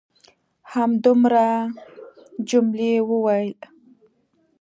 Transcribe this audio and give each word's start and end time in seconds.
همدومره؟ 0.71 1.49
جميلې 2.49 2.93
وويل:. 3.09 3.53